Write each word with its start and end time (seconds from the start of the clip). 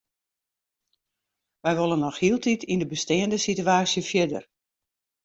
Wy 1.63 1.71
wolle 1.79 1.97
noch 1.99 2.19
hieltyd 2.23 2.61
yn 2.73 2.81
de 2.81 2.87
besteande 2.93 3.37
sitewaasje 3.43 4.01
fierder. 4.09 4.45